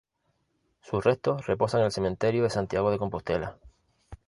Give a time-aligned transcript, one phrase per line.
[0.81, 3.59] Sus restos reposan en el cementerio de Santiago de Compostela.